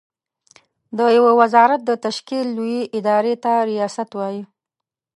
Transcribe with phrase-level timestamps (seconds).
[0.97, 4.43] د يوه وزارت د تشکيل لويې ادارې ته ریاست وايې.